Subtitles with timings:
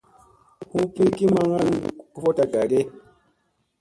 [0.69, 1.77] Hu pikki maŋga ɗum
[2.13, 2.79] kofoɗta gage?